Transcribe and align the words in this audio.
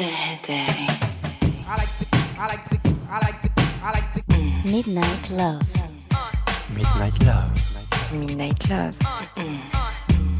Good 0.00 0.08
day. 0.46 0.64
Midnight 4.64 5.30
Love. 5.30 5.60
Midnight 6.74 7.22
Love. 7.22 7.50
Midnight 8.10 8.68
Love. 8.70 8.96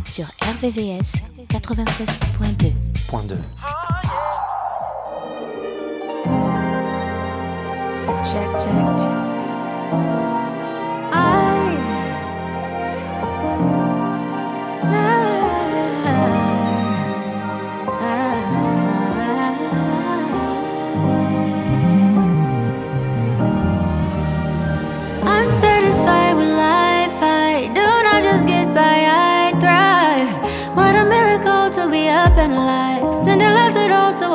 Sur 0.06 0.24
RVVS 0.40 1.12
96.2. 1.48 2.72
Point 3.10 3.28
2. 3.28 3.36
Check, 8.24 8.48
check, 8.58 8.96
check. 8.96 9.20
I'm 11.12 11.49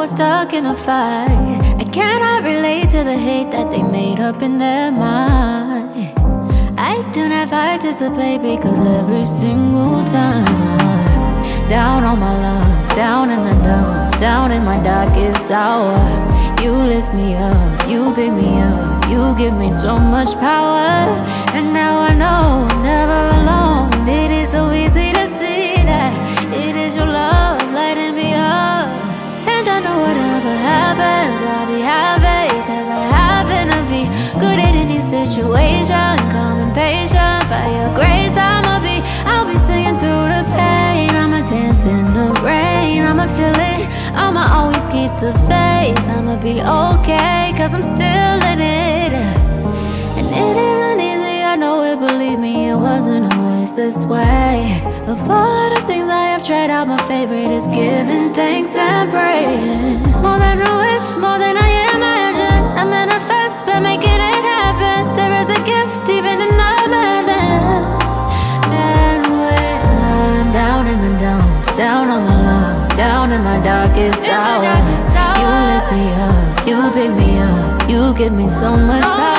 stuck 0.07 0.53
in 0.53 0.65
a 0.65 0.75
fight. 0.75 1.59
I 1.79 1.83
cannot 1.91 2.43
relate 2.43 2.89
to 2.89 3.03
the 3.03 3.17
hate 3.17 3.49
that 3.51 3.71
they 3.71 3.81
made 3.81 4.19
up 4.19 4.41
in 4.41 4.57
their 4.57 4.91
mind. 4.91 6.13
I 6.77 7.09
do 7.11 7.27
not 7.27 7.49
participate 7.49 8.41
because 8.41 8.81
every 8.81 9.25
single 9.25 10.03
time 10.03 10.45
I'm 10.45 11.69
down 11.69 12.03
on 12.03 12.19
my 12.19 12.33
luck, 12.39 12.95
down 12.95 13.31
in 13.31 13.43
the 13.43 13.53
dumps, 13.63 14.15
down 14.19 14.51
in 14.51 14.63
my 14.63 14.77
darkest 14.83 15.49
hour. 15.49 15.97
You 16.61 16.71
lift 16.71 17.13
me 17.15 17.35
up, 17.35 17.87
you 17.89 18.13
pick 18.13 18.31
me 18.31 18.61
up, 18.61 19.09
you 19.09 19.35
give 19.35 19.57
me 19.57 19.71
so 19.71 19.97
much 19.97 20.33
power. 20.35 21.23
And 21.55 21.73
now 21.73 21.99
I 21.99 22.13
know 22.13 22.67
I'm 22.69 22.83
never 22.83 23.41
alone. 23.41 23.64
Situation. 35.25 36.17
Calm 36.29 36.59
and 36.59 36.73
patient, 36.73 37.49
by 37.49 37.65
your 37.77 37.91
grace, 37.95 38.35
I'ma 38.37 38.79
be. 38.79 39.01
I'll 39.25 39.45
be 39.45 39.57
singing 39.65 39.97
through 39.99 40.27
the 40.35 40.43
pain. 40.53 41.09
I'ma 41.09 41.41
dance 41.45 41.83
in 41.83 42.13
the 42.13 42.27
rain. 42.41 43.01
I'ma 43.01 43.25
feel 43.37 43.55
it. 43.73 43.89
I'ma 44.13 44.43
always 44.57 44.85
keep 44.89 45.11
the 45.17 45.33
faith. 45.49 45.97
I'ma 46.15 46.35
be 46.37 46.61
okay, 46.61 47.53
cause 47.57 47.73
I'm 47.73 47.83
still 47.83 48.39
in 48.51 48.59
it. 48.61 49.13
And 50.17 50.27
it 50.27 50.55
isn't 50.71 50.99
easy, 51.01 51.37
I 51.43 51.55
know 51.55 51.83
it, 51.83 51.99
believe 51.99 52.39
me, 52.39 52.69
it 52.69 52.75
wasn't 52.75 53.33
always 53.33 53.73
this 53.75 54.05
way. 54.05 54.81
Of 55.07 55.19
all 55.29 55.69
the 55.73 55.81
things 55.87 56.09
I 56.09 56.27
have 56.33 56.43
tried 56.43 56.69
out, 56.69 56.87
my 56.87 57.01
favorite 57.07 57.51
is 57.51 57.67
giving 57.67 58.33
thanks 58.33 58.75
and 58.75 59.09
praying. 59.11 59.99
More 60.23 60.39
than 60.39 60.61
a 60.61 60.71
wish, 60.83 61.07
more 61.17 61.37
than 61.37 61.55
I 61.57 61.69
imagine. 61.95 62.61
I 62.79 62.83
manifest 62.85 63.14
give 78.17 78.31
me 78.31 78.47
so 78.47 78.77
much 78.77 79.03
power. 79.03 79.34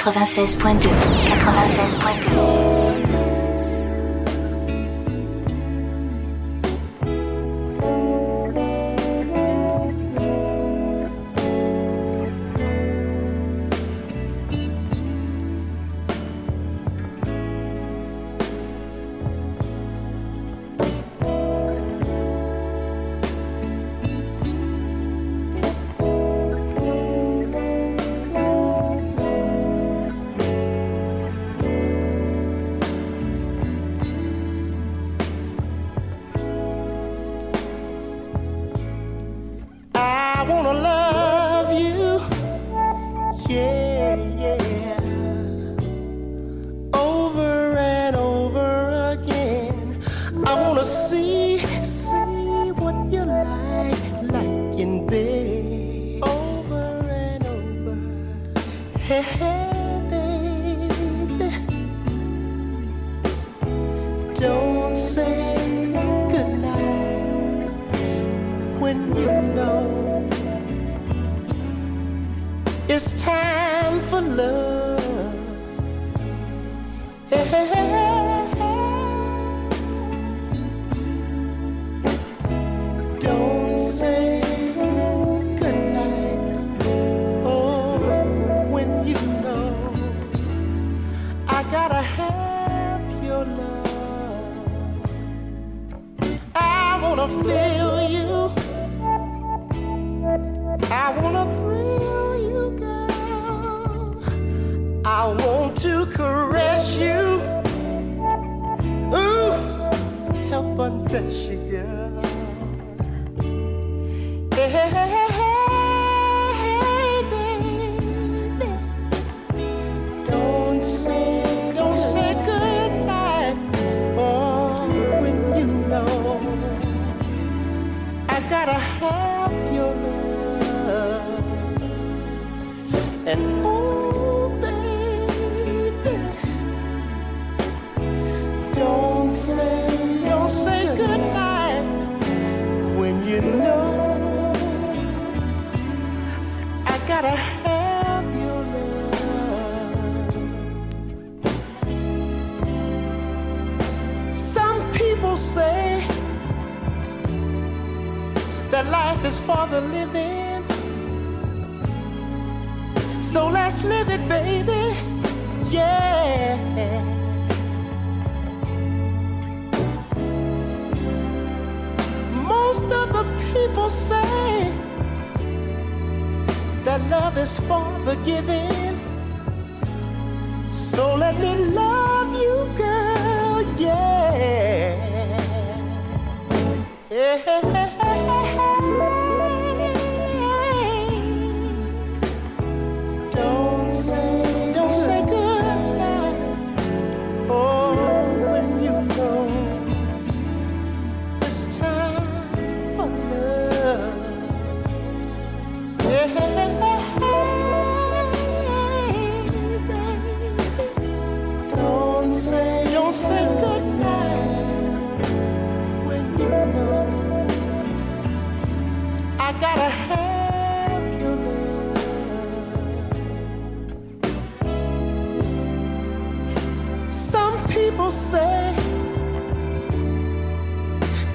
96.2. 0.00 0.88
96.2. 1.28 2.39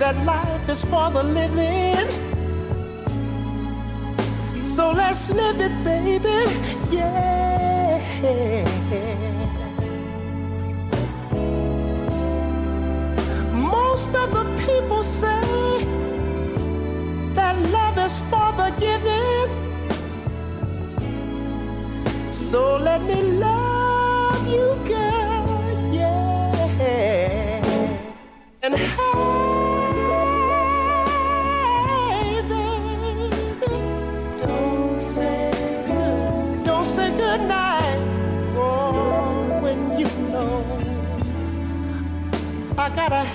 that 0.05 0.23
life 0.23 0.69
is 0.69 0.83
for 0.83 1.09
the 1.09 1.23
living. 1.23 2.07
So 4.63 4.91
let's 4.91 5.31
live 5.31 5.59
it, 5.59 5.75
baby. 5.83 6.41
Yeah. 6.91 7.99
Most 13.51 14.13
of 14.21 14.27
the 14.37 14.45
people 14.67 15.01
say 15.01 15.83
that 17.33 17.55
love 17.77 17.97
is 17.97 18.19
for 18.29 18.49
the 18.59 18.69
giving. 18.85 19.49
So 22.31 22.77
let 22.77 23.01
me 23.01 23.23
love 23.23 24.47
you, 24.55 24.67
girl. 24.85 25.47
Yeah. 25.91 26.75
And 28.61 28.75
hey, 28.75 29.34
gotta 43.09 43.34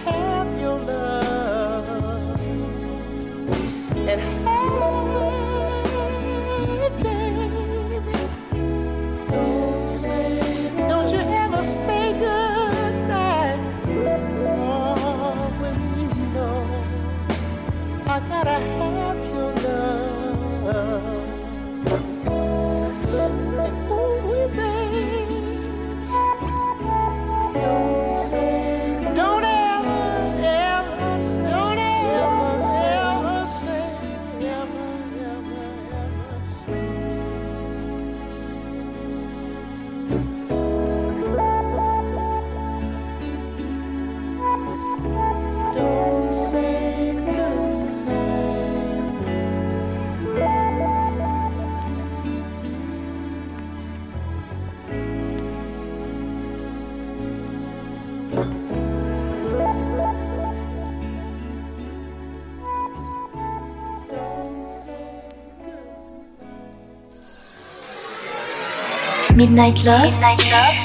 Midnight 69.40 69.84
Love, 69.86 70.10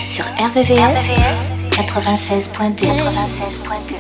sur 0.08 0.24
RVVS, 0.40 1.12
96.2. 1.78 2.88
96.2. 2.88 3.96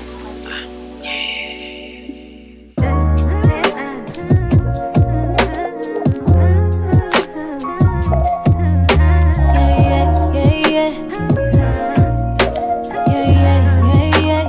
Yeah, 9.53 10.31
yeah, 10.33 10.51
yeah, 10.53 10.67
yeah. 10.69 10.91
Yeah, 13.07 13.29
yeah, 13.31 13.59
yeah, 13.83 14.19
yeah, 14.19 14.45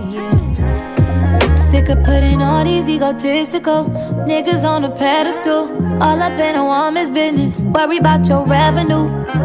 yeah. 0.60 1.54
Sick 1.56 1.88
of 1.88 1.98
putting 2.04 2.42
all 2.42 2.64
these 2.64 2.88
egotistical 2.88 3.86
niggas 4.24 4.64
on 4.64 4.84
a 4.84 4.88
pedestal. 4.90 5.66
All 6.00 6.22
up 6.22 6.38
in 6.38 6.54
a 6.54 6.64
woman's 6.64 7.10
business. 7.10 7.60
Worry 7.62 7.98
about 7.98 8.28
your 8.28 8.46
revenue. 8.46 9.25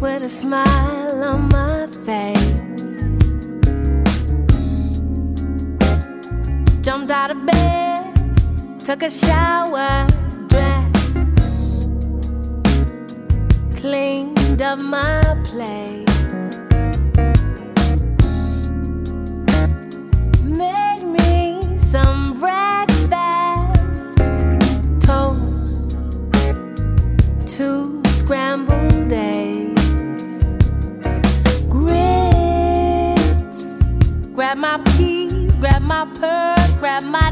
With 0.00 0.26
a 0.26 0.28
smile 0.28 1.24
on 1.24 1.48
my 1.48 1.86
face. 2.04 2.60
Jumped 6.82 7.10
out 7.10 7.30
of 7.30 7.44
bed, 7.46 8.14
took 8.78 9.02
a 9.02 9.10
shower, 9.10 10.06
dressed, 10.48 11.16
cleaned 13.76 14.62
up 14.62 14.82
my 14.82 15.22
place. 15.44 16.15
Grab 34.56 34.80
my 34.80 34.92
keys, 34.96 35.54
grab 35.56 35.82
my 35.82 36.06
purse, 36.18 36.74
grab 36.80 37.02
my 37.02 37.25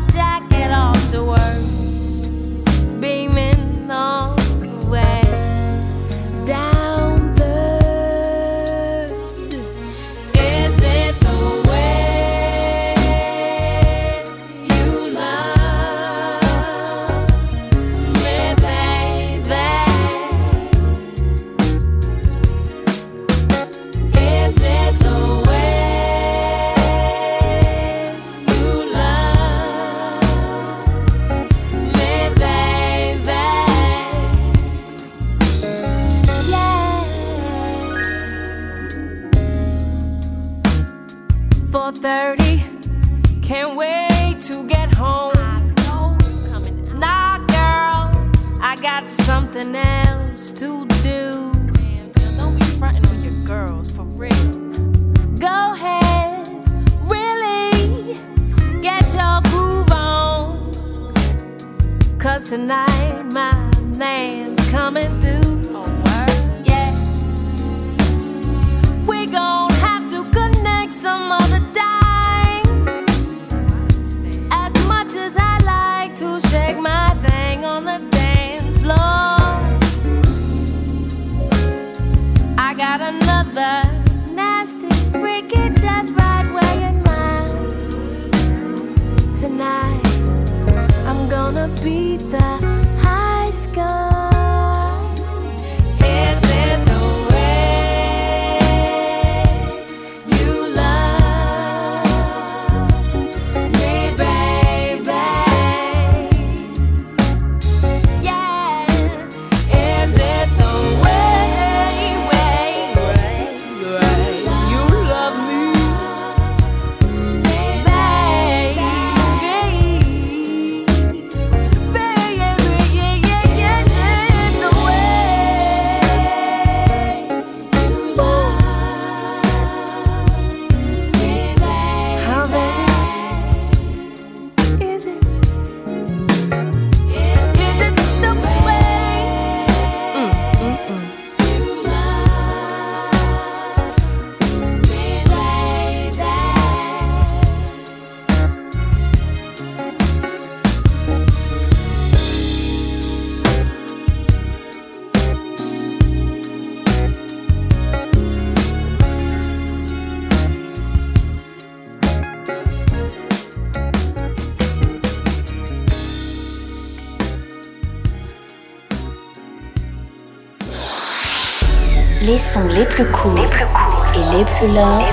Les 172.35 172.41
sons 172.41 172.67
les 172.67 172.85
plus 172.87 173.09
courts 173.13 173.39
et 173.39 174.37
les 174.37 174.45
plus 174.45 174.67
love 174.67 175.05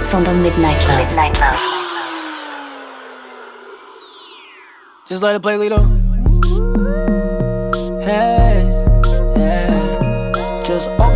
sont 0.00 0.22
dans 0.22 0.32
Midnight 0.32 0.88
Love. 0.88 1.04
Just 5.06 5.22
let 5.22 5.34
it 5.34 5.42
play, 5.42 5.58
Lito. 5.58 5.76
Hey. 8.00 8.43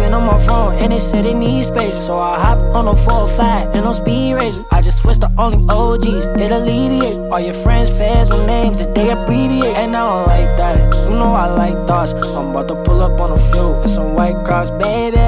Up 0.08 0.22
my 0.22 0.46
phone 0.46 0.72
and 0.78 0.90
it 0.90 1.00
said 1.00 1.26
it 1.26 1.34
needs 1.34 1.66
space. 1.66 2.06
So 2.06 2.18
I 2.18 2.40
hop 2.40 2.56
on 2.74 2.88
a 2.88 2.96
405 2.96 3.74
and 3.74 3.84
on 3.84 3.92
speed 3.92 4.34
racer. 4.34 4.64
I 4.72 4.80
just 4.80 5.00
switched 5.00 5.20
to 5.20 5.30
only 5.36 5.58
OGs, 5.68 6.24
it 6.24 6.50
alleviate. 6.50 7.18
All 7.30 7.38
your 7.38 7.52
friends, 7.52 7.90
fans 7.90 8.30
with 8.30 8.46
names 8.46 8.78
that 8.78 8.94
they 8.94 9.10
abbreviate. 9.10 9.76
And 9.76 9.94
I 9.94 10.00
don't 10.00 10.26
like 10.26 10.56
that. 10.56 10.78
You 11.10 11.14
know 11.14 11.34
I 11.34 11.46
like 11.50 11.86
thoughts. 11.86 12.12
I'm 12.12 12.50
about 12.50 12.68
to 12.68 12.82
pull 12.84 13.02
up 13.02 13.20
on 13.20 13.38
a 13.38 13.40
few 13.52 13.66
with 13.82 13.90
some 13.90 14.14
white 14.14 14.42
cross, 14.46 14.70
baby. 14.70 15.18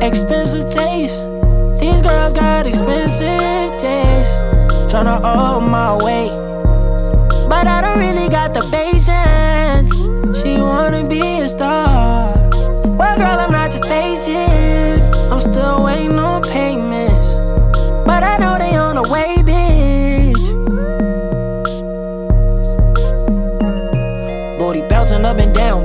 Expensive 0.00 0.70
taste. 0.70 1.26
These 1.80 2.00
girls 2.00 2.34
got 2.34 2.68
expensive 2.68 3.76
taste. 3.76 4.34
Tryna 4.86 5.18
hold 5.20 5.64
my 5.64 5.96
weight. 5.96 6.30
But 7.48 7.66
I 7.66 7.80
don't 7.80 7.98
really 7.98 8.28
got 8.28 8.54
the. 8.54 8.81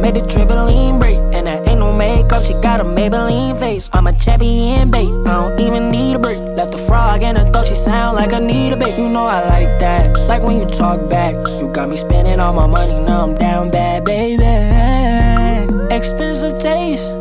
Made 0.02 0.16
the 0.16 0.22
trampoline 0.22 1.00
break. 1.00 1.18
And 1.34 1.48
that 1.48 1.68
ain't 1.68 1.80
no 1.80 1.92
makeup, 1.92 2.44
she 2.44 2.54
got 2.62 2.80
a 2.80 2.84
Maybelline 2.84 3.60
face. 3.60 3.90
I'm 3.94 4.08
a 4.08 4.14
champion, 4.14 4.92
babe. 4.92 5.28
I 5.28 5.34
don't 5.34 5.60
even 5.60 5.92
need 5.92 6.16
a 6.16 6.20
break. 6.20 6.40
Left 6.40 6.74
a 6.74 6.78
frog 6.78 7.24
in 7.24 7.36
her 7.36 7.52
throat, 7.52 7.68
she 7.68 7.76
sound 7.76 8.16
like 8.16 8.34
I 8.34 8.40
need 8.40 8.74
a 8.74 8.78
bait. 8.78 8.98
You 8.98 9.10
know 9.10 9.26
I 9.26 9.42
like 9.48 9.80
that. 9.80 10.28
Like 10.28 10.44
when 10.44 10.58
you 10.58 10.66
talk 10.66 11.10
back, 11.10 11.36
you 11.60 11.68
got 11.72 11.90
me 11.90 11.96
spending 11.96 12.40
all 12.40 12.54
my 12.54 12.68
money, 12.68 12.94
now 13.06 13.24
I'm 13.24 13.36
down 13.36 13.72
bad, 13.72 14.06
baby. 14.06 14.44
Expensive 15.94 16.60
taste. 16.60 17.14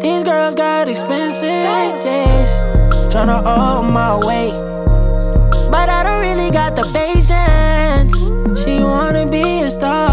These 0.00 0.24
girls 0.24 0.54
got 0.54 0.88
expensive 0.88 2.00
taste. 2.00 2.52
Tryna 3.12 3.42
hold 3.42 3.86
my 3.92 4.14
weight. 4.16 4.54
But 5.70 5.88
I 5.88 6.02
don't 6.04 6.20
really 6.20 6.50
got 6.50 6.74
the 6.74 6.84
patience. 6.92 8.14
She 8.62 8.80
wanna 8.80 9.26
be 9.26 9.62
a 9.62 9.70
star. 9.70 10.09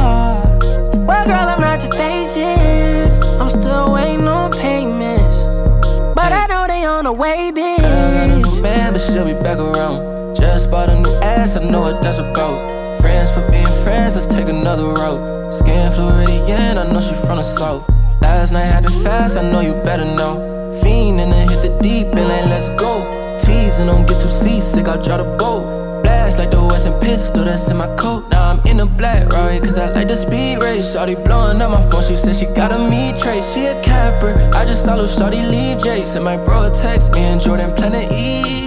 She'll 9.18 9.26
be 9.26 9.34
back 9.42 9.58
around. 9.58 10.36
Just 10.36 10.70
bought 10.70 10.90
a 10.90 10.96
new 11.02 11.16
ass, 11.24 11.56
I 11.56 11.64
know 11.64 11.82
what 11.82 12.04
that's 12.04 12.20
about. 12.20 13.02
Friends 13.02 13.32
for 13.32 13.42
being 13.50 13.66
friends, 13.84 14.16
let's 14.16 14.28
take 14.28 14.48
another 14.48 14.94
route. 14.94 15.52
Skin 15.52 15.92
Floridian, 15.92 16.78
I 16.78 16.92
know 16.92 17.02
she 17.02 17.16
from 17.26 17.38
the 17.38 17.44
south. 17.44 17.90
Last 18.22 18.52
night 18.52 18.66
had 18.66 18.84
to 18.84 18.92
fast, 19.04 19.36
I 19.36 19.42
know 19.52 19.62
you 19.62 19.74
better 19.74 20.06
know. 20.06 20.36
Fiend 20.84 21.20
and 21.20 21.32
then 21.32 21.50
hit 21.50 21.62
the 21.64 21.80
deep 21.82 22.08
and 22.08 22.28
like, 22.28 22.46
let's 22.46 22.70
go. 22.82 22.94
Teasing, 23.40 23.88
don't 23.88 24.08
get 24.08 24.22
too 24.22 24.30
seasick, 24.30 24.88
I'll 24.88 25.02
try 25.02 25.18
to 25.18 25.24
boat. 25.24 26.04
Blast 26.04 26.38
like 26.38 26.52
the 26.52 26.62
Western 26.62 26.94
pistol 27.02 27.44
that's 27.44 27.68
in 27.70 27.78
my 27.78 27.88
coat. 27.96 28.30
Now 28.30 28.52
I'm 28.52 28.60
in 28.68 28.80
a 28.82 28.86
black 28.86 29.28
Rari, 29.30 29.60
cause 29.60 29.80
I 29.80 29.90
like 29.94 30.10
the 30.10 30.16
speed 30.16 30.58
race. 30.58 30.94
Shawty 30.94 31.16
blowing 31.26 31.60
up 31.60 31.72
my 31.72 31.82
phone, 31.90 32.04
she 32.04 32.16
said 32.16 32.36
she 32.36 32.46
got 32.46 32.72
a 32.72 32.78
me 32.78 33.14
trace. 33.20 33.52
She 33.54 33.66
a 33.66 33.82
capper, 33.82 34.34
I 34.54 34.64
just 34.66 34.86
saw 34.86 34.96
Shawty 34.98 35.42
leave 35.50 35.80
Jason. 35.84 36.22
My 36.22 36.38
bro 36.38 36.70
text 36.70 37.12
me 37.14 37.22
and 37.22 37.42
Jordan 37.42 37.72
Eastgate. 38.12 38.12
Uh, 38.12 38.67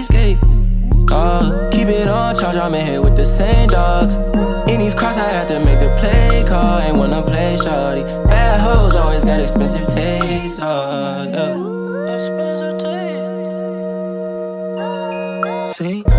I'm 2.57 2.73
in 2.75 2.85
here 2.85 3.01
with 3.01 3.15
the 3.15 3.25
same 3.25 3.69
dogs. 3.69 4.15
In 4.69 4.79
these 4.79 4.93
cross, 4.93 5.15
I 5.15 5.29
had 5.29 5.47
to 5.47 5.59
make 5.59 5.79
the 5.79 5.95
play 5.99 6.43
call. 6.47 6.79
Ain't 6.79 6.97
wanna 6.97 7.21
play 7.21 7.55
shawty. 7.57 8.03
Bad 8.27 8.59
hoes 8.59 8.95
always 8.95 9.23
got 9.23 9.39
expensive 9.39 9.87
taste. 9.87 10.61
Uh, 10.61 11.25
yeah. 11.29 11.55
Expensive 12.15 12.79
taste. 15.67 15.77
See? 15.77 16.10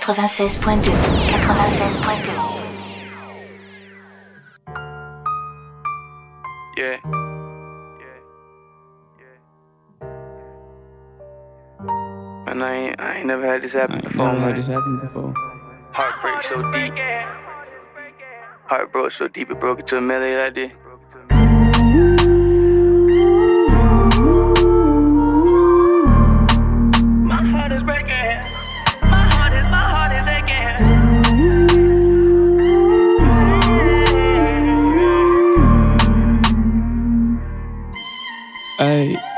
96.2 0.00 0.90
96.2 0.90 2.54
Yeah. 6.76 6.98
And 12.46 12.62
I 12.62 12.74
ain't, 12.74 13.00
I 13.00 13.16
ain't 13.18 13.26
never 13.26 13.46
had 13.46 13.62
this 13.62 13.72
happen 13.72 14.00
before, 14.00 14.26
Never 14.26 14.40
had 14.40 14.48
man. 14.50 14.56
this 14.56 14.66
happen 14.66 15.00
before. 15.00 15.34
Heartbreak 15.92 16.42
so 16.42 16.72
deep. 16.72 16.98
Heart 18.66 18.92
broke 18.92 19.12
so 19.12 19.28
deep 19.28 19.50
it 19.50 19.60
broke 19.60 19.80
into 19.80 19.96
a 19.96 20.00
melody 20.00 20.36
like 20.36 20.54
this. 20.54 20.72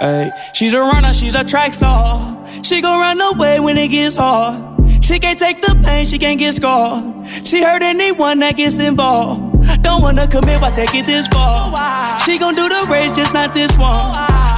Ay. 0.00 0.30
She's 0.52 0.74
a 0.74 0.80
runner, 0.80 1.12
she's 1.12 1.34
a 1.34 1.44
track 1.44 1.74
star. 1.74 2.46
She 2.62 2.80
gon' 2.80 3.00
run 3.00 3.20
away 3.20 3.60
when 3.60 3.78
it 3.78 3.88
gets 3.88 4.16
hard. 4.16 4.62
She 5.02 5.18
can't 5.18 5.38
take 5.38 5.60
the 5.62 5.80
pain, 5.84 6.04
she 6.04 6.18
can't 6.18 6.38
get 6.38 6.54
scarred. 6.54 7.28
She 7.44 7.62
hurt 7.62 7.82
anyone 7.82 8.38
that 8.40 8.56
gets 8.56 8.78
involved. 8.78 9.82
Don't 9.82 10.02
wanna 10.02 10.26
commit, 10.26 10.60
why 10.60 10.70
take 10.70 10.94
it 10.94 11.06
this 11.06 11.28
far? 11.28 12.20
She 12.20 12.38
gon' 12.38 12.54
do 12.54 12.68
the 12.68 12.86
race, 12.90 13.14
just 13.14 13.34
not 13.34 13.54
this 13.54 13.76
one. 13.76 14.12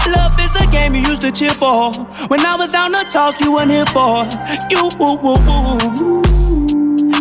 Love 0.09 0.39
is 0.41 0.57
a 0.57 0.69
a 0.69 0.73
game 0.73 0.95
you 0.95 1.03
used 1.03 1.23
to 1.23 1.31
cheer 1.31 1.51
for. 1.51 1.93
When 2.29 2.41
I 2.41 2.57
was 2.57 2.71
down 2.71 2.93
to 2.93 3.05
talk, 3.11 3.41
you 3.41 3.53
weren't 3.53 3.71
here 3.71 3.87
for. 3.87 4.27
You, 4.71 4.89
woo, 4.99 5.17
woo, 5.17 5.35
woo. 5.47 6.23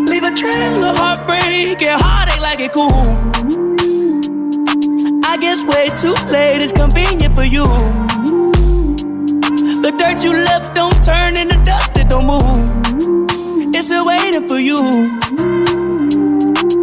Leave 0.06 0.24
a 0.24 0.34
trail 0.36 0.84
of 0.84 0.98
heartbreak 0.98 1.82
and 1.82 2.02
heartache 2.02 2.42
like 2.42 2.60
it 2.60 2.72
cool. 2.72 3.67
I 5.38 5.40
guess 5.40 5.64
way 5.66 5.90
too 5.90 6.16
late 6.32 6.64
is 6.64 6.74
convenient 6.74 7.36
for 7.36 7.44
you. 7.44 7.64
The 9.84 9.94
dirt 10.00 10.24
you 10.24 10.32
left 10.32 10.74
don't 10.74 11.04
turn 11.04 11.38
into 11.38 11.64
dust, 11.64 11.96
it 11.96 12.10
don't 12.10 12.26
move. 12.26 12.42
It's 13.76 13.86
still 13.86 14.04
waiting 14.08 14.48
for 14.48 14.58
you. 14.58 15.67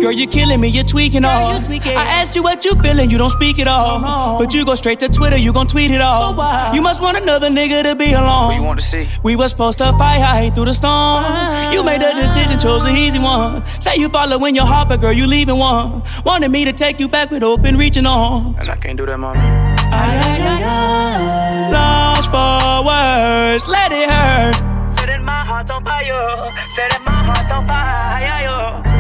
Girl, 0.05 0.13
you're 0.13 0.29
killing 0.29 0.61
me, 0.61 0.69
you're 0.69 0.85
tweaking 0.85 1.25
all. 1.25 1.53
I 1.53 2.05
asked 2.21 2.37
you 2.37 2.43
what 2.43 2.63
you 2.63 2.75
feeling, 2.83 3.09
you 3.09 3.17
don't 3.17 3.31
speak 3.31 3.59
at 3.59 3.67
all. 3.67 4.39
But 4.39 4.53
you 4.53 4.63
go 4.67 4.75
straight 4.75 5.01
to 5.01 5.09
Twitter, 5.09 5.39
you 5.39 5.51
gon' 5.51 5.67
tweet 5.67 5.91
it 5.91 6.03
all. 6.03 6.35
You 6.75 6.83
must 6.83 7.01
want 7.01 7.17
another 7.17 7.49
nigga 7.49 7.83
to 7.85 7.97
be 7.97 8.13
alone. 8.13 8.49
What 8.49 8.57
you 8.57 8.63
want 8.63 8.81
to 8.81 8.85
see? 8.85 9.09
We 9.23 9.35
was 9.35 9.53
supposed 9.53 9.79
to 9.79 9.95
fight 9.95 10.21
high 10.21 10.51
through 10.51 10.67
the 10.67 10.75
storm. 10.75 11.25
Ah. 11.25 11.73
You 11.73 11.83
made 11.83 12.03
the 12.03 12.13
decision, 12.13 12.61
chose 12.61 12.85
the 12.85 12.91
easy 12.91 13.19
one. 13.19 13.65
Say 13.81 13.97
you 13.97 14.11
following 14.11 14.55
your 14.55 14.67
heart, 14.67 14.91
but 14.91 15.01
girl, 15.01 15.11
you 15.11 15.27
leaving 15.27 15.57
one. 15.57 16.03
Wanted 16.27 16.51
me 16.51 16.67
to 16.67 16.75
take 16.75 17.01
you 17.01 17.09
back 17.09 17.31
with 17.31 17.43
open 17.43 17.79
reaching 17.79 18.05
on. 18.05 18.57
And 18.59 18.69
I 18.69 18.77
can't 18.77 18.99
do 18.99 19.07
that, 19.07 19.17
mama. 19.17 19.39
Ay, 19.39 20.21
ay, 20.23 20.43
ay, 20.43 20.63
ay. 20.65 21.71
Lost 21.73 22.29
for 22.31 22.85
words, 22.85 23.67
let 23.67 23.91
it 23.91 24.11
hurt. 24.11 24.93
Setting 24.93 25.25
my 25.25 25.47
heart 25.47 25.71
on 25.71 25.83
fire, 25.83 26.53
setting 26.69 27.03
my 27.07 27.11
heart 27.11 27.51
on 27.51 27.67
fire. 27.67 28.94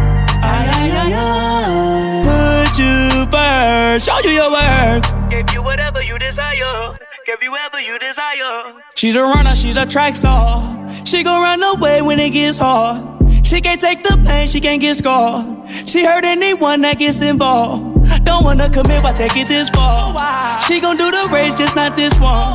Put 2.24 2.78
you 2.78 3.26
first, 3.30 4.06
show 4.06 4.18
you 4.20 4.30
your 4.30 4.50
worth. 4.50 5.30
Gave 5.30 5.52
you 5.54 5.62
whatever 5.62 6.02
you 6.02 6.18
desire. 6.18 6.96
Give 7.26 7.42
you 7.42 7.50
whatever 7.50 7.80
you 7.80 7.98
desire. 7.98 8.74
She's 8.94 9.16
a 9.16 9.22
runner, 9.22 9.54
she's 9.54 9.76
a 9.76 9.86
track 9.86 10.14
star. 10.16 10.62
She 11.04 11.22
gon' 11.22 11.40
run 11.40 11.62
away 11.62 12.02
when 12.02 12.18
it 12.20 12.30
gets 12.30 12.58
hard. 12.58 13.02
She 13.44 13.60
can't 13.60 13.80
take 13.80 14.02
the 14.02 14.16
pain, 14.26 14.46
she 14.46 14.60
can't 14.60 14.80
get 14.80 14.96
scarred. 14.96 15.68
She 15.86 16.04
hurt 16.04 16.24
anyone 16.24 16.80
that 16.82 16.98
gets 16.98 17.20
involved. 17.22 18.24
Don't 18.24 18.44
wanna 18.44 18.68
commit, 18.70 19.02
why 19.02 19.12
take 19.12 19.36
it 19.36 19.48
this 19.48 19.70
far? 19.70 20.14
She 20.62 20.80
gon' 20.80 20.96
do 20.96 21.10
the 21.10 21.28
race, 21.32 21.54
just 21.56 21.76
not 21.76 21.96
this 21.96 22.12
one. 22.18 22.54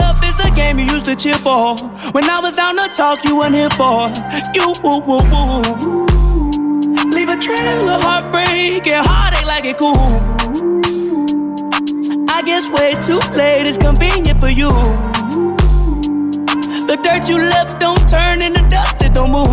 Love 0.00 0.22
is 0.22 0.38
a 0.44 0.54
game 0.54 0.78
you 0.78 0.84
used 0.84 1.06
to 1.06 1.16
cheer 1.16 1.34
for. 1.34 1.76
When 2.12 2.24
I 2.28 2.40
was 2.40 2.54
down 2.56 2.76
to 2.76 2.88
talk, 2.94 3.24
you 3.24 3.36
weren't 3.36 3.54
here 3.54 3.70
for. 3.70 4.10
You, 4.54 4.72
woo, 4.82 5.00
woo, 5.00 5.18
woo. 5.32 5.97
A 7.38 7.40
trail 7.40 7.88
of 7.88 8.02
heartbreak 8.02 8.84
and 8.88 9.06
heartache 9.06 9.46
like 9.46 9.64
it 9.64 9.78
cool. 9.78 9.94
I 12.28 12.42
guess 12.42 12.68
way 12.68 12.94
too 13.00 13.20
late 13.38 13.68
is 13.68 13.78
convenient 13.78 14.40
for 14.40 14.48
you. 14.48 14.68
The 16.88 16.98
dirt 17.00 17.28
you 17.28 17.38
left 17.38 17.78
don't 17.78 18.08
turn 18.08 18.42
into 18.42 18.68
dust, 18.68 19.02
it 19.02 19.14
don't 19.14 19.30
move. 19.30 19.46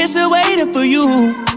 It's 0.00 0.10
still 0.10 0.32
waiting 0.32 0.72
for 0.72 0.82
you. 0.82 1.47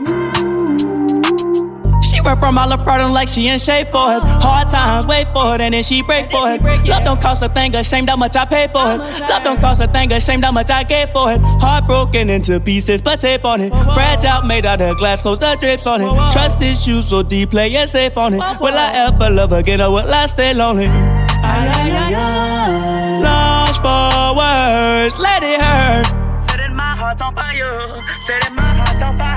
She 2.21 2.27
run 2.27 2.39
from 2.39 2.57
all 2.59 2.69
her 2.69 2.77
problem 2.77 3.13
like 3.13 3.27
she 3.27 3.47
in 3.47 3.57
shape 3.57 3.87
for 3.87 4.13
it. 4.13 4.21
Hard 4.21 4.69
times, 4.69 5.07
wait 5.07 5.27
for 5.33 5.55
it, 5.55 5.61
and 5.61 5.73
then 5.73 5.81
she 5.83 6.03
break 6.03 6.29
for 6.29 6.51
it. 6.51 6.61
Love 6.87 7.03
don't 7.03 7.19
cost 7.19 7.41
a 7.41 7.49
thing, 7.49 7.73
ashamed 7.75 8.09
how 8.09 8.15
much 8.15 8.35
I 8.35 8.45
pay 8.45 8.67
for 8.67 8.93
it. 8.93 8.99
Love 9.21 9.43
don't 9.43 9.59
cost 9.59 9.81
a 9.81 9.87
thing, 9.87 10.11
ashamed 10.13 10.45
how 10.45 10.51
much 10.51 10.69
I 10.69 10.83
gave 10.83 11.09
for 11.09 11.31
it. 11.31 11.39
Heartbroken 11.41 12.29
into 12.29 12.59
pieces, 12.59 13.01
but 13.01 13.21
tape 13.21 13.43
on 13.43 13.61
it. 13.61 13.73
Fragile, 13.73 14.43
made 14.43 14.67
out 14.67 14.81
of 14.81 14.97
glass, 14.97 15.23
close 15.23 15.39
the 15.39 15.55
drips 15.59 15.87
on 15.87 16.01
it. 16.01 16.31
Trust 16.31 16.61
issues 16.61 17.07
so 17.07 17.23
deep, 17.23 17.49
playing 17.49 17.87
safe 17.87 18.15
on 18.15 18.35
it. 18.35 18.37
Will 18.37 18.75
I 18.75 19.07
ever 19.07 19.33
love 19.33 19.51
again 19.51 19.81
or 19.81 19.89
will 19.91 20.13
I 20.13 20.27
stay 20.27 20.53
lonely? 20.53 20.85
Ay, 20.85 21.71
ay, 21.73 21.91
ay, 21.91 22.13
ay. 22.13 23.21
Lost 23.23 23.81
for 23.81 24.37
words, 24.37 25.17
let 25.17 25.41
it 25.41 25.59
hurt. 25.59 26.05
Setting 26.43 26.75
my 26.75 26.95
heart 26.95 27.19
on 27.19 27.33
fire, 27.33 27.99
setting 28.21 28.55
my 28.55 28.61
heart 28.61 29.01
on 29.01 29.17
fire. 29.17 29.30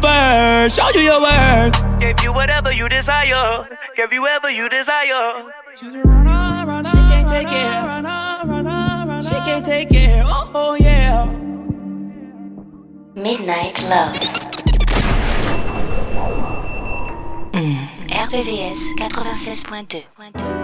First, 0.00 0.76
show 0.76 0.88
you 0.90 1.00
your 1.00 1.20
worth. 1.20 2.00
Gave 2.00 2.20
you 2.22 2.32
whatever 2.32 2.72
you 2.72 2.88
desire. 2.88 3.68
Give 3.96 4.12
you 4.12 4.22
whatever 4.22 4.50
you 4.50 4.68
desire. 4.68 5.52
She's 5.74 5.94
a 5.94 5.98
runner, 6.02 6.66
runner, 6.66 6.88
she 6.88 6.96
can't 6.96 7.28
take 7.28 7.48
it. 7.48 7.86
Runner, 7.86 8.42
runner, 8.44 9.06
runner, 9.06 9.22
she 9.22 9.34
can't 9.46 9.64
take 9.64 9.88
it. 9.90 10.22
Oh, 10.26 10.50
oh 10.54 10.74
yeah. 10.74 11.26
Midnight 13.14 13.82
Love. 13.88 14.16
Mm. 17.52 17.90
RVVS 18.10 18.96
96.2. 18.98 20.59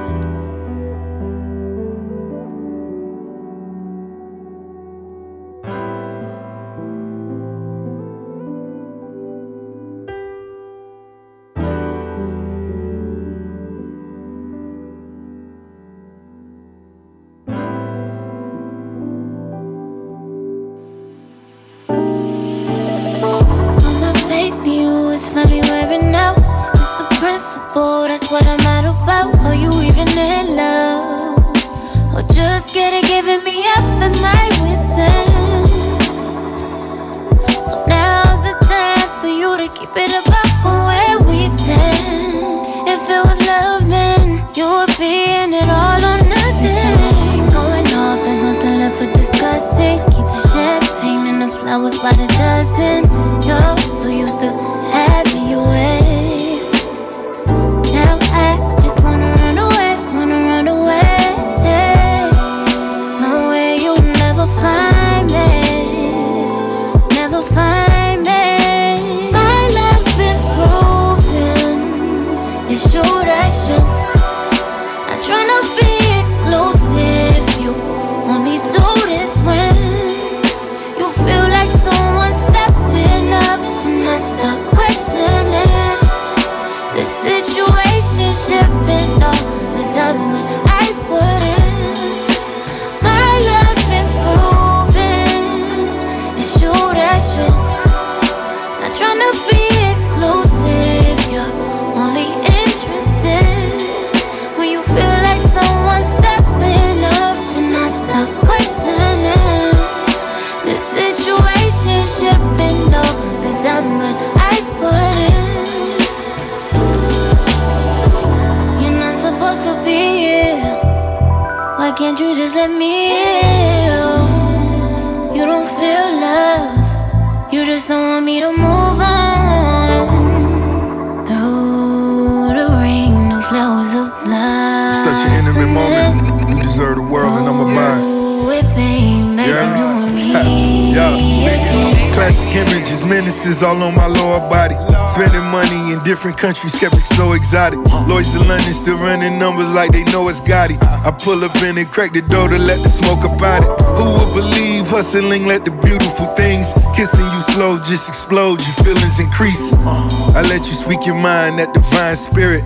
Tattoos 143.57 143.62
all 143.62 143.83
on 143.83 143.95
my 143.95 144.07
lower 144.07 144.40
body. 144.49 144.75
Spending 145.09 145.45
money 145.51 145.92
in 145.92 145.99
different 146.01 146.37
countries, 146.37 146.75
kept 146.79 146.95
it 146.95 147.07
so 147.07 147.33
exotic. 147.33 147.79
Lloyds 148.07 148.35
in 148.35 148.47
London 148.49 148.73
still 148.73 148.99
running 148.99 149.38
numbers 149.38 149.73
like 149.73 149.92
they 149.92 150.05
know 150.05 150.29
it's 150.29 150.40
it. 150.40 150.83
I 150.83 151.11
pull 151.11 151.45
up 151.45 151.57
in 151.62 151.79
and 151.79 151.90
crack 151.90 152.12
the 152.12 152.23
door 152.23 152.49
to 152.49 152.59
let 152.59 152.83
the 152.83 152.88
smoke 152.88 153.25
about 153.25 153.62
it. 153.62 153.69
Who 153.97 154.12
would 154.19 154.35
believe 154.35 154.87
hustling 154.88 155.47
let 155.47 155.64
the 155.64 155.71
beautiful 155.71 156.27
things 156.35 156.73
kissing 156.97 157.25
you 157.25 157.40
slow 157.55 157.79
just 157.79 158.09
explode? 158.09 158.61
Your 158.61 158.77
feelings 158.85 159.21
increase. 159.21 159.73
I 159.73 160.42
let 160.42 160.66
you 160.66 160.75
speak 160.75 161.07
your 161.07 161.16
mind, 161.21 161.59
that 161.59 161.73
divine 161.73 162.16
spirit. 162.16 162.64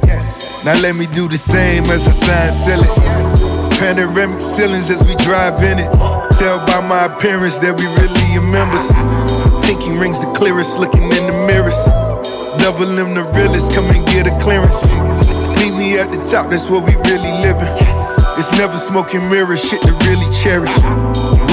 Now 0.65 0.81
let 0.81 0.97
me 0.97 1.07
do 1.07 1.29
the 1.29 1.39
same 1.39 1.85
as 1.85 2.07
I 2.07 2.13
sign 2.13 2.53
sell 2.53 2.83
it. 2.83 3.79
Panoramic 3.79 4.41
ceilings 4.41 4.91
as 4.91 5.03
we 5.05 5.15
drive 5.17 5.63
in 5.63 5.79
it. 5.79 5.91
Tell 6.39 6.59
by 6.67 6.81
my 6.87 7.07
appearance 7.07 7.59
that 7.59 7.77
we 7.77 7.87
really 7.87 8.37
are 8.37 8.43
members 8.43 9.40
pinky 9.71 9.97
rings 9.97 10.19
the 10.19 10.27
clearest, 10.33 10.81
looking 10.81 11.05
in 11.05 11.25
the 11.31 11.37
mirrors. 11.47 11.79
Double 12.59 12.91
M 12.99 13.15
the 13.15 13.23
realest, 13.39 13.73
come 13.73 13.87
and 13.87 14.05
get 14.07 14.27
a 14.27 14.35
clearance. 14.43 14.83
Meet 15.61 15.75
me 15.79 15.97
at 15.97 16.11
the 16.11 16.19
top, 16.29 16.51
that's 16.51 16.69
where 16.69 16.81
we 16.81 16.97
really 17.09 17.31
living. 17.47 17.71
It's 18.37 18.51
never 18.59 18.77
smoking 18.77 19.31
mirrors, 19.31 19.63
shit 19.63 19.81
to 19.83 19.93
really 20.09 20.29
cherish. 20.43 20.75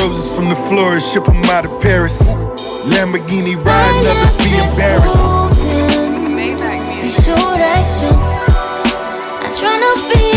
Roses 0.02 0.36
from 0.36 0.50
the 0.50 0.56
florist, 0.56 1.14
ship 1.14 1.26
them 1.26 1.44
out 1.46 1.66
of 1.66 1.80
Paris. 1.80 2.18
Lamborghini 2.90 3.56
ride, 3.64 4.02
lovers 4.04 4.36
be 4.38 4.50
embarrassed. 4.66 5.16
Moving, 5.22 6.58
the 7.02 7.10
short 7.22 7.62
I 7.62 7.82
spin, 7.90 8.18
I 9.46 9.50
try 9.60 9.78
to 9.78 9.92
be. 10.10 10.37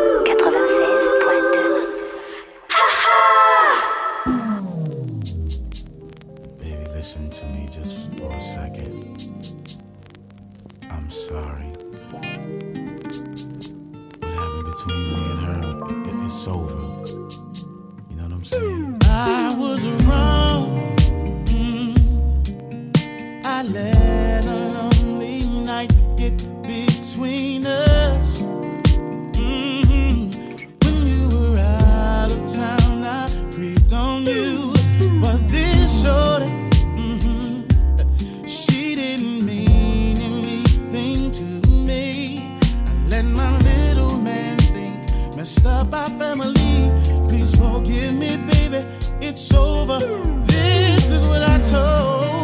family. 46.17 46.91
Please 47.27 47.55
forgive 47.55 48.13
me, 48.13 48.37
baby. 48.37 48.85
It's 49.19 49.53
over. 49.53 49.99
This 50.45 51.11
is 51.11 51.25
what 51.27 51.41
I 51.43 51.57
told. 51.69 52.40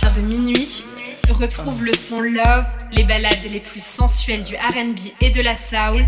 partir 0.00 0.22
de 0.22 0.26
minuit. 0.26 0.84
Retrouve 1.30 1.84
le 1.84 1.92
son 1.92 2.20
Love, 2.20 2.66
les 2.92 3.04
balades 3.04 3.44
les 3.50 3.60
plus 3.60 3.84
sensuelles 3.84 4.42
du 4.42 4.54
RB 4.54 4.98
et 5.20 5.30
de 5.30 5.40
la 5.40 5.56
soul 5.56 6.04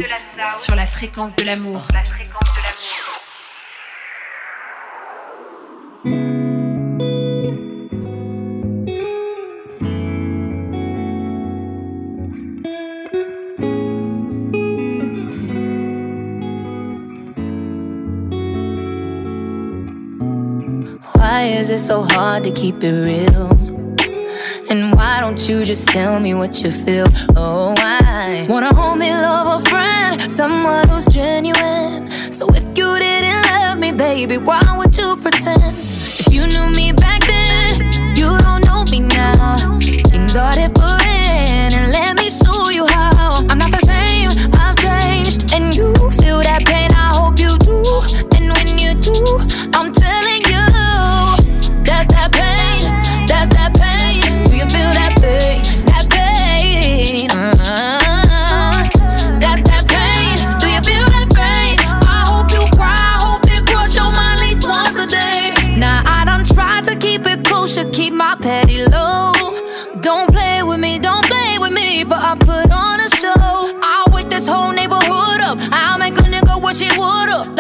sur 0.55 0.74
la 0.74 0.87
fréquence 0.87 1.37
de 1.37 1.44
l'amour. 1.44 1.83
don't 25.31 25.49
you 25.49 25.64
just 25.64 25.87
tell 25.87 26.19
me 26.19 26.35
what 26.35 26.61
you 26.61 26.73
feel? 26.73 27.07
Oh, 27.37 27.73
I 27.79 28.49
wanna 28.51 28.75
hold 28.75 28.99
me, 28.99 29.12
love, 29.12 29.47
or 29.47 29.71
friend, 29.71 30.21
someone 30.31 30.88
who's 30.88 31.05
genuine. 31.05 32.11
So 32.33 32.49
if 32.49 32.64
you 32.77 32.99
didn't 32.99 33.45
love 33.47 33.79
me, 33.79 33.93
baby, 33.93 34.38
why 34.38 34.61
would 34.77 34.97
you 34.99 35.16
pretend? 35.19 35.62
If 36.23 36.35
you 36.35 36.45
knew 36.49 36.69
me 36.75 36.90
back 36.90 37.21
then, 37.29 38.16
you 38.16 38.37
don't 38.38 38.64
know 38.64 38.83
me 38.90 39.01
now. 39.01 39.79
Things 40.11 40.35
are 40.35 40.57
different, 40.57 41.75
and 41.79 41.93
let 41.93 42.16
me 42.16 42.29
show 42.29 42.71
you 42.71 42.88
how. 42.88 42.99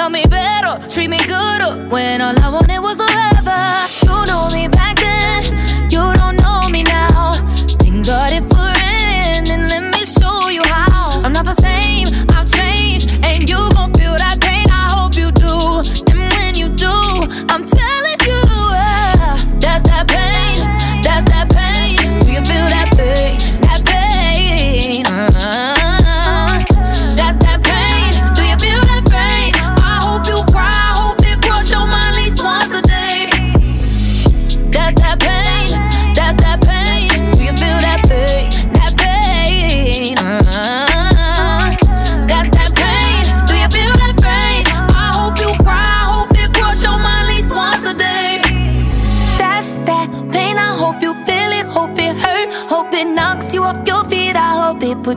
Love 0.00 0.12
me 0.12 0.24
better, 0.24 0.78
treat 0.88 1.08
me 1.08 1.18
good. 1.18 1.90
When 1.92 2.22
all 2.22 2.34
I 2.40 2.48
wanted 2.48 2.80
was 2.80 2.96
forever. 2.96 3.86
You 4.06 4.26
know 4.26 4.48
me 4.48 4.66
better. 4.66 4.79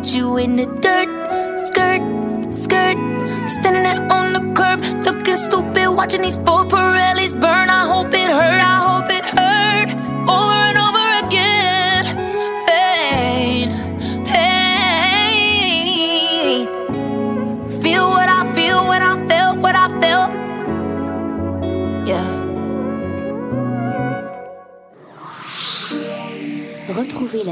put 0.04 0.14
you 0.14 0.38
in 0.38 0.58
the 0.58 0.66
dirt. 0.82 1.10
Skirt, 1.68 2.02
skirt, 2.54 2.98
standing 3.48 3.84
there 3.84 4.02
on 4.12 4.34
the 4.34 4.54
curb, 4.54 4.82
looking 5.06 5.38
stupid, 5.38 5.90
watching 5.92 6.22
these 6.22 6.38
four 6.38 6.66
parades. 6.66 6.93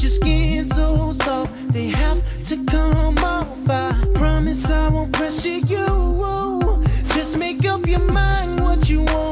your 0.00 0.10
skin 0.10 0.68
so 0.68 1.12
soft 1.12 1.52
They 1.72 1.88
have 1.88 2.22
to 2.46 2.64
come 2.64 3.18
off. 3.18 3.48
I 3.68 3.92
promise 4.14 4.70
I 4.70 4.88
won't 4.88 5.12
pressure 5.12 5.58
you. 5.58 6.84
Just 7.14 7.36
make 7.36 7.64
up 7.64 7.86
your 7.86 8.00
mind 8.12 8.60
what 8.60 8.88
you 8.88 9.02
want. 9.02 9.31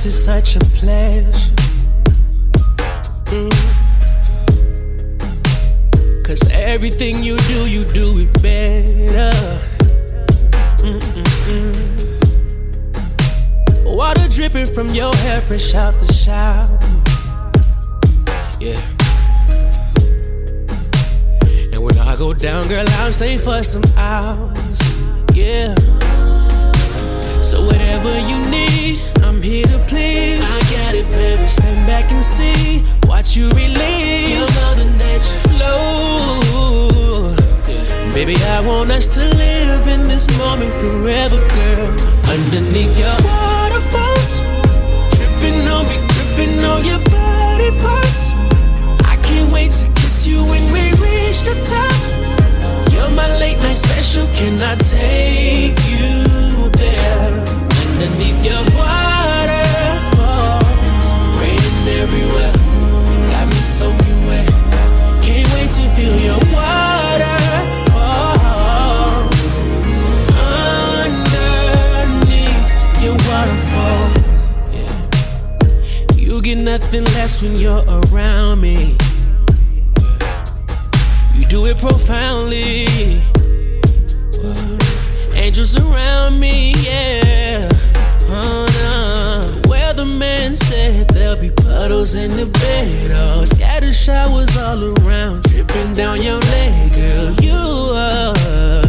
Undress 0.00 0.06
is 0.06 0.24
such 0.24 0.56
a 0.56 0.60
pleasure. 0.78 1.54
Mm. 3.26 3.50
Cause 6.24 6.42
everything 6.50 7.22
you 7.22 7.36
do, 7.36 7.68
you 7.68 7.84
do 7.84 8.18
it 8.20 8.32
better. 8.42 9.30
Mm-mm-mm. 10.82 11.76
Water 13.84 14.28
dripping 14.28 14.66
from 14.66 14.88
your 14.88 15.14
hair, 15.16 15.40
fresh 15.40 15.74
out 15.74 15.98
the 16.00 16.12
shower. 16.12 16.78
Yeah. 18.60 18.80
And 21.72 21.82
when 21.82 21.98
I 21.98 22.16
go 22.16 22.32
down, 22.32 22.68
girl, 22.68 22.86
I'll 23.00 23.12
stay 23.12 23.36
for 23.36 23.62
some 23.62 23.84
hours. 23.96 24.59
Forever, 41.10 41.40
girl. 41.48 41.88
Underneath 42.30 42.94
your 42.96 43.16
waterfalls, 43.26 44.30
tripping 45.16 45.66
on 45.66 45.82
me, 45.90 45.96
gripping 46.12 46.64
on 46.64 46.84
your 46.84 47.02
body 47.10 47.70
parts. 47.82 48.30
I 49.12 49.16
can't 49.26 49.50
wait 49.52 49.72
to 49.80 49.86
kiss 49.98 50.26
you 50.26 50.38
when 50.44 50.64
we 50.72 50.82
reach 51.02 51.40
the 51.48 51.56
top. 51.72 51.96
You're 52.92 53.10
my 53.10 53.28
late 53.40 53.58
night 53.58 53.78
special, 53.86 54.26
can 54.38 54.62
I 54.62 54.76
take 54.76 55.78
you 55.89 55.89
nothing 77.30 77.52
when 77.52 77.60
you're 77.60 77.84
around 78.12 78.60
me. 78.60 78.96
You 81.34 81.44
do 81.46 81.66
it 81.66 81.76
profoundly. 81.78 82.86
Angels 85.34 85.78
around 85.78 86.40
me, 86.40 86.72
yeah. 86.82 87.68
Oh, 88.28 88.66
no. 88.74 89.56
Man 90.18 90.54
said 90.54 91.08
there'll 91.08 91.36
be 91.36 91.50
puddles 91.50 92.14
in 92.14 92.30
the 92.30 92.46
bed. 92.46 93.10
Oh, 93.12 93.44
scatter 93.44 93.92
showers 93.92 94.56
all 94.56 94.82
around, 94.82 95.42
dripping 95.44 95.92
down 95.92 96.22
your 96.22 96.38
leg, 96.38 96.92
girl. 96.94 97.34
You 97.42 97.92
are. 97.94 98.82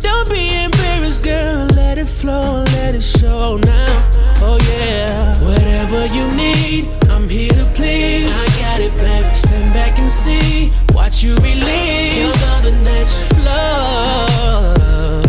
Don't 0.00 0.28
be 0.28 0.54
embarrassed, 0.64 1.24
girl. 1.24 1.66
Let 1.74 1.98
it 1.98 2.08
flow, 2.08 2.62
let 2.76 2.94
it 2.94 3.02
show 3.02 3.56
now. 3.56 4.23
Oh, 4.46 4.58
yeah. 4.68 5.40
Whatever 5.42 6.04
you 6.04 6.30
need, 6.36 6.86
I'm 7.08 7.26
here 7.28 7.50
to 7.52 7.64
please. 7.74 8.28
I 8.28 8.46
got 8.60 8.80
it, 8.80 8.94
baby. 8.96 9.34
Stand 9.34 9.72
back 9.72 9.98
and 9.98 10.10
see. 10.10 10.70
Watch 10.92 11.22
you 11.22 11.34
release. 11.36 12.36
All 12.50 12.60
the 12.60 12.72
nature 12.84 13.26
flow. 13.36 15.22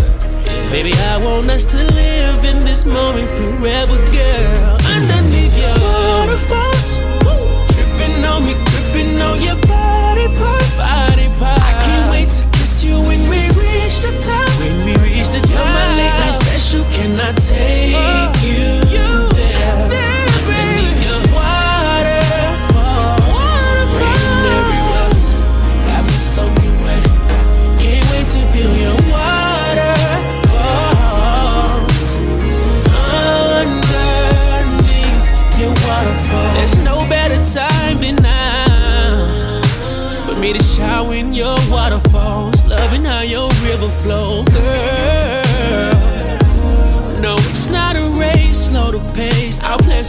Baby, 0.70 0.92
I 1.14 1.18
want 1.24 1.50
us 1.50 1.64
to 1.66 1.78
live 1.96 2.44
in 2.44 2.66
this 2.66 2.84
moment 2.86 3.30
forever, 3.38 3.98
girl. 4.12 4.75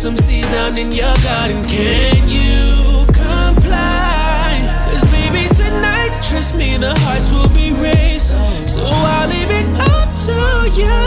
Some 0.06 0.16
seeds 0.16 0.48
down 0.50 0.78
in 0.78 0.92
your 0.92 1.12
garden. 1.24 1.64
Can 1.64 2.28
you 2.28 3.04
comply? 3.06 4.62
Cause 4.88 5.04
baby, 5.10 5.52
tonight, 5.52 6.12
trust 6.22 6.54
me, 6.54 6.76
the 6.76 6.94
hearts 7.00 7.28
will 7.28 7.48
be 7.48 7.72
raised. 7.72 8.30
So 8.74 8.84
I'll 8.86 9.28
leave 9.28 9.50
it 9.50 9.66
up 9.94 10.08
to 10.26 10.38
you. 10.80 11.00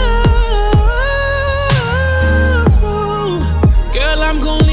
Girl, 3.94 4.22
I'm 4.22 4.40
gonna 4.42 4.69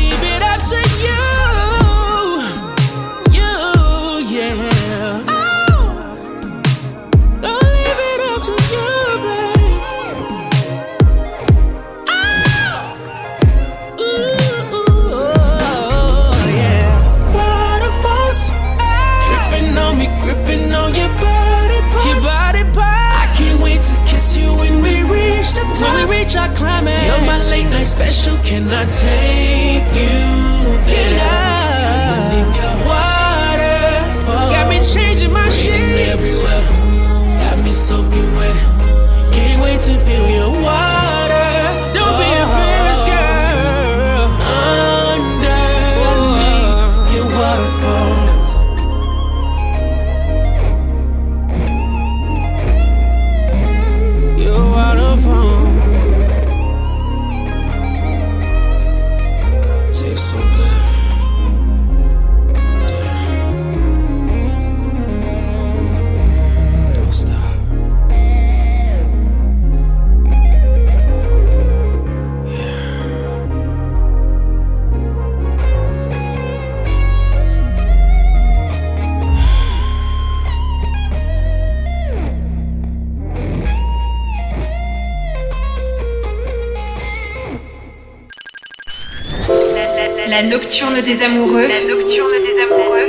des 91.16 91.22
amoureux. 91.22 91.66
La 91.66 91.84
nocturne 91.88 92.28
des 92.28 92.60
amoureux. 92.60 93.08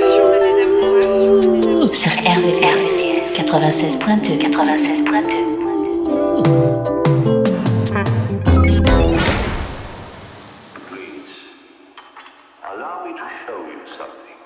Sur 1.91 2.11
RVRVCS 2.11 3.31
96.2 3.35 4.37
96.2 4.39 4.97
Allow 12.63 12.95
me 13.03 13.11
to 13.13 13.27
show 13.45 13.59
you 13.65 13.81
something. 13.97 14.37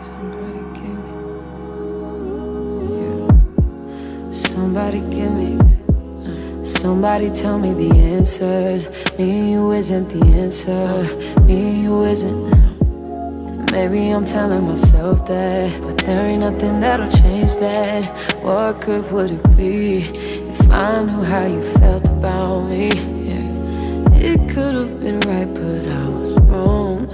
Somebody 0.00 0.62
Somebody 4.30 5.00
give 5.14 5.32
me, 5.32 5.57
somebody 6.78 7.28
tell 7.28 7.58
me 7.58 7.74
the 7.74 7.90
answers. 7.90 8.88
Me 9.18 9.40
and 9.40 9.50
you 9.50 9.72
isn't 9.72 10.08
the 10.10 10.24
answer. 10.26 10.86
Me 11.42 11.70
and 11.70 11.82
you 11.82 12.04
isn't. 12.04 13.72
Maybe 13.72 14.10
I'm 14.10 14.24
telling 14.24 14.64
myself 14.68 15.26
that, 15.26 15.82
but 15.82 15.98
there 15.98 16.24
ain't 16.26 16.40
nothing 16.40 16.78
that'll 16.80 17.10
change 17.10 17.56
that. 17.56 18.04
What 18.44 18.80
good 18.80 19.10
would 19.10 19.32
it 19.32 19.56
be 19.56 20.04
if 20.52 20.70
I 20.70 21.02
knew 21.02 21.22
how 21.22 21.46
you 21.46 21.62
felt 21.62 22.08
about 22.08 22.68
me? 22.68 22.88
Yeah. 23.28 24.30
It 24.30 24.48
could 24.48 24.74
have 24.74 25.00
been 25.00 25.20
right, 25.30 25.52
but 25.52 25.84
I 25.88 26.08
was 26.08 26.38
wrong. 26.48 27.10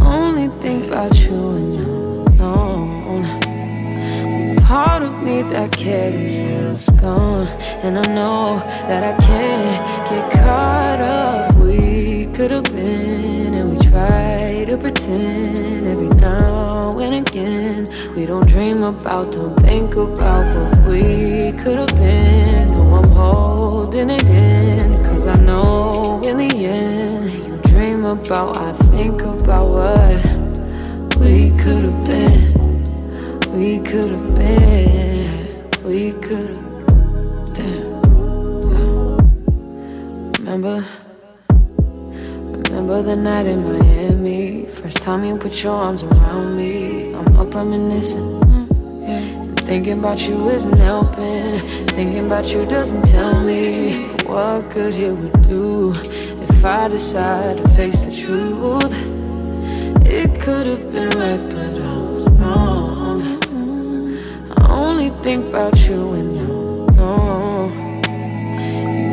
Only 0.00 0.48
think 0.62 0.86
about 0.86 1.14
you 1.24 1.56
and 1.58 1.75
That 5.36 5.70
cared 5.72 6.14
is 6.14 6.88
gone, 7.00 7.46
and 7.84 7.98
I 7.98 8.06
know 8.14 8.58
that 8.88 9.02
I 9.04 9.14
can't 9.22 10.10
get 10.10 10.32
caught 10.32 11.00
up. 11.00 11.54
We 11.56 12.26
could 12.34 12.50
have 12.50 12.64
been, 12.64 13.54
and 13.54 13.70
we 13.72 13.78
try 13.86 14.64
to 14.66 14.76
pretend 14.76 15.86
every 15.86 16.08
now 16.20 16.98
and 16.98 17.26
again. 17.26 17.86
We 18.16 18.26
don't 18.26 18.46
dream 18.48 18.82
about, 18.82 19.32
don't 19.32 19.54
think 19.60 19.94
about 19.94 20.44
what 20.56 20.88
we 20.88 21.52
could 21.52 21.78
have 21.78 21.94
been. 21.96 22.72
No, 22.72 22.96
I'm 22.96 23.10
holding 23.10 24.10
it 24.10 24.24
in, 24.24 24.78
cause 25.04 25.26
I 25.26 25.36
know 25.36 26.22
in 26.24 26.38
the 26.38 26.66
end, 26.66 27.30
you 27.46 27.56
dream 27.70 28.04
about, 28.04 28.56
I 28.56 28.72
think 28.90 29.22
about 29.22 29.68
what 29.68 31.18
we 31.20 31.50
could 31.62 31.84
have 31.84 32.06
been. 32.06 32.46
We 33.52 33.78
could 33.80 34.10
have 34.10 34.36
been, 34.36 35.05
we 35.86 36.12
could 36.14 36.50
have, 36.50 37.54
damn. 37.54 38.02
Remember, 40.32 40.84
remember 42.68 43.02
the 43.02 43.14
night 43.14 43.46
in 43.46 43.62
Miami. 43.62 44.66
First 44.66 44.96
time 44.96 45.22
you 45.22 45.36
put 45.38 45.62
your 45.62 45.74
arms 45.74 46.02
around 46.02 46.56
me. 46.56 47.14
I'm 47.14 47.36
up 47.36 47.54
reminiscing. 47.54 48.40
Mm, 48.40 49.02
yeah. 49.02 49.18
And 49.42 49.60
thinking 49.60 50.00
about 50.00 50.28
you 50.28 50.50
isn't 50.50 50.76
helping. 50.76 51.60
Thinking 51.98 52.26
about 52.26 52.52
you 52.52 52.66
doesn't 52.66 53.02
tell 53.02 53.44
me 53.44 54.08
what 54.26 54.68
good 54.70 54.94
it 54.94 55.12
would 55.12 55.40
do 55.42 55.94
if 56.42 56.64
I 56.64 56.88
decide 56.88 57.58
to 57.58 57.68
face 57.76 58.00
the 58.00 58.10
truth. 58.10 58.92
It 60.04 60.40
could 60.40 60.66
have 60.66 60.90
been 60.90 61.10
right, 61.10 61.48
think 65.26 65.46
about 65.46 65.76
you 65.88 66.12
and 66.12 66.36
no, 66.36 66.86
no. 67.00 67.72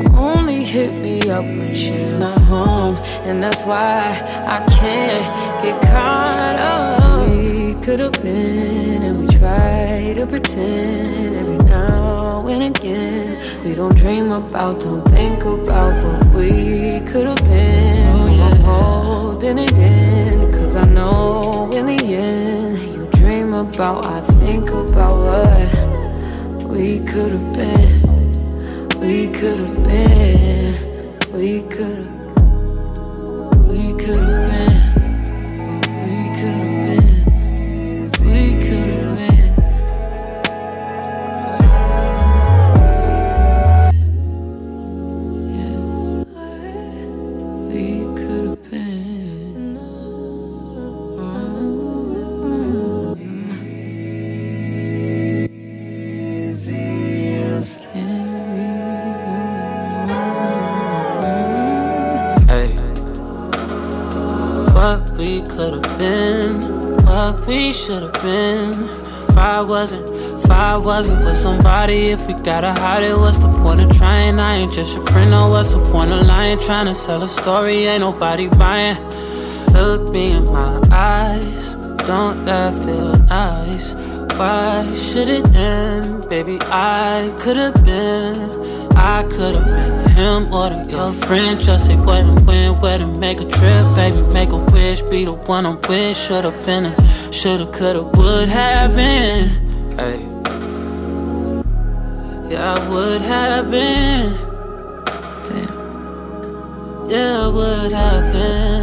You 0.03 0.15
only 0.15 0.63
hit 0.63 0.93
me 1.01 1.27
up 1.31 1.43
when 1.43 1.73
she's 1.73 2.17
not 2.17 2.39
home, 2.43 2.97
and 3.25 3.41
that's 3.41 3.63
why 3.63 4.11
I 4.45 4.63
can't 4.77 5.25
get 5.63 5.81
caught 5.91 6.57
up. 6.71 7.27
We 7.27 7.73
could 7.83 7.99
have 7.99 8.21
been, 8.21 9.01
and 9.01 9.21
we 9.21 9.27
try 9.39 10.13
to 10.13 10.27
pretend 10.27 11.35
every 11.35 11.57
now 11.65 12.47
and 12.47 12.61
again. 12.75 13.63
We 13.65 13.73
don't 13.73 13.97
dream 13.97 14.31
about, 14.31 14.81
don't 14.81 15.03
think 15.09 15.43
about 15.43 15.93
what 16.03 16.27
we 16.35 16.99
could 17.09 17.25
have 17.25 17.43
been. 17.43 17.97
Oh, 18.17 18.27
yeah. 18.27 18.49
I'm 18.49 18.59
holding 18.61 19.57
it 19.57 19.73
in, 19.73 20.51
cause 20.53 20.75
I 20.75 20.85
know 20.85 21.71
in 21.73 21.87
the 21.87 21.99
end, 22.13 22.77
you 22.93 23.07
dream 23.13 23.55
about, 23.55 24.05
I 24.05 24.21
think 24.43 24.69
about 24.69 25.17
what 25.17 25.92
we 26.73 26.99
could 27.01 27.31
have 27.31 27.53
been. 27.53 28.99
We 28.99 29.27
could 29.31 29.53
have 29.53 29.87
been. 29.87 31.31
We 31.31 31.61
could 31.61 31.97
have. 31.97 32.02
Should 67.85 68.03
have 68.03 68.13
been. 68.21 68.71
If 68.83 69.37
I 69.37 69.61
wasn't, 69.61 70.09
if 70.09 70.49
I 70.49 70.77
wasn't 70.77 71.25
with 71.25 71.35
somebody, 71.35 72.11
if 72.11 72.25
we 72.27 72.33
gotta 72.33 72.71
hide 72.71 73.03
it, 73.03 73.17
what's 73.17 73.39
the 73.39 73.51
point 73.51 73.81
of 73.81 73.91
trying? 73.97 74.39
I 74.39 74.55
ain't 74.57 74.71
just 74.71 74.95
your 74.95 75.05
friend, 75.07 75.31
no, 75.31 75.49
what's 75.49 75.73
the 75.73 75.83
point 75.91 76.11
of 76.11 76.25
lying? 76.25 76.59
Trying 76.59 76.85
to 76.85 76.95
sell 76.95 77.23
a 77.23 77.27
story, 77.27 77.85
ain't 77.85 77.99
nobody 77.99 78.47
buying. 78.47 78.95
Look 79.73 80.11
me 80.11 80.31
in 80.31 80.45
my 80.45 80.81
eyes, 80.91 81.73
don't 82.07 82.37
that 82.45 82.73
feel 82.73 83.17
nice? 83.25 83.95
Why 84.37 84.89
should 84.95 85.27
it 85.27 85.53
end? 85.53 86.29
Baby, 86.29 86.59
I 86.61 87.35
could 87.37 87.57
have 87.57 87.75
been, 87.83 88.35
I 88.95 89.23
could 89.23 89.55
have 89.55 89.67
been 89.67 90.03
him 90.13 90.43
or 90.53 90.69
the 90.69 90.87
your 90.89 91.11
friend. 91.11 91.59
Just 91.59 91.87
say 91.87 91.95
what 91.97 92.21
and 92.21 92.39
when, 92.47 92.75
where 92.75 92.97
to 92.97 93.07
make 93.19 93.41
a 93.41 93.45
trip, 93.45 93.95
baby, 93.95 94.21
make 94.33 94.49
a 94.49 94.57
wish, 94.71 95.01
be 95.03 95.25
the 95.25 95.33
one 95.33 95.65
I'm 95.65 95.79
with. 95.89 96.15
Should've 96.15 96.65
been 96.65 96.85
a, 96.85 96.95
shoulda, 97.33 97.65
coulda, 97.71 98.03
would 98.03 98.47
have 98.47 98.95
been. 98.95 99.49
Hey. 99.97 100.19
Yeah, 102.49 102.75
I 102.75 102.89
would 102.89 103.21
have 103.21 103.71
been. 103.71 104.33
Damn. 105.43 107.09
Yeah, 107.09 107.45
I 107.45 107.47
would 107.47 107.91
have 107.91 108.33
been. 108.33 108.82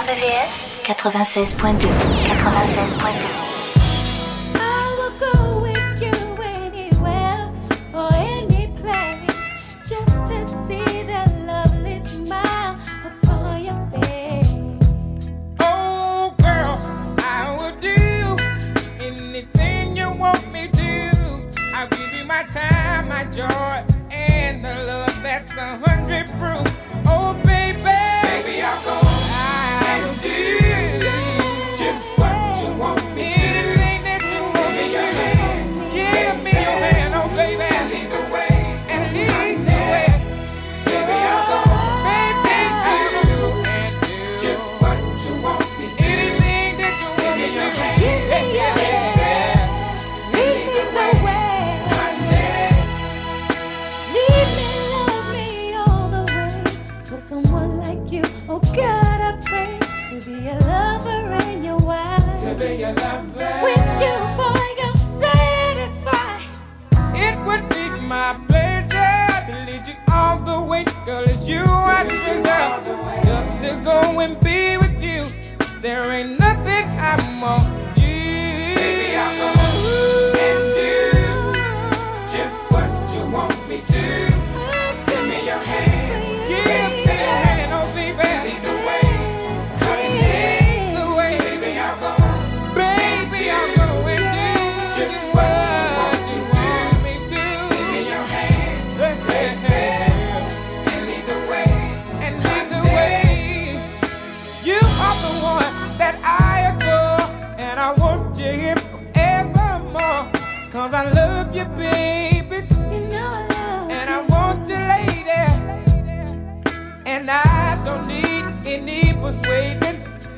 RBVS 0.00 0.80
96.2 0.84 1.88
96.2 2.28 3.49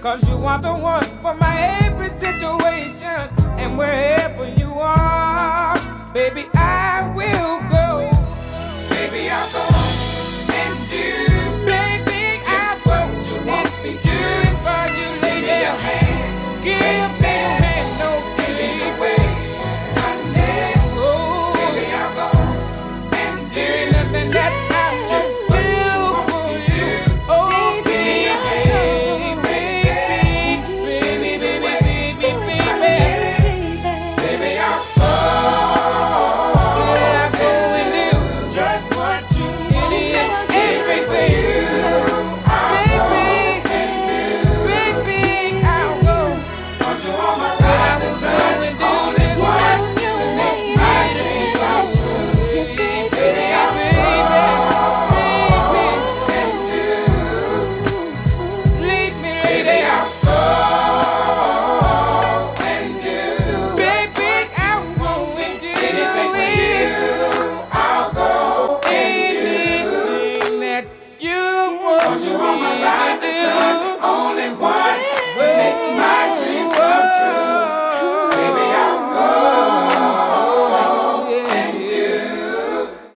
Cause 0.02 0.28
you 0.28 0.44
are 0.46 0.58
the 0.58 0.74
one 0.74 1.04
for 1.22 1.32
my 1.36 1.78
every 1.84 2.08
situation. 2.18 3.30
And 3.56 3.78
wherever 3.78 4.48
you 4.48 4.72
are, 4.80 5.78
baby, 6.12 6.46
I 6.54 7.12
will 7.14 7.60
go. 7.70 8.10
Baby, 8.90 9.30
I'll 9.30 9.52
go. 9.52 9.91